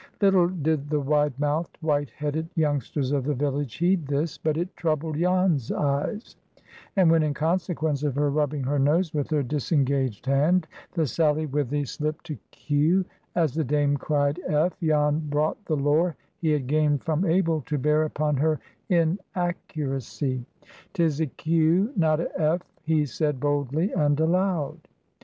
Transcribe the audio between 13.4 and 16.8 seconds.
the Dame cried F, Jan brought the lore he had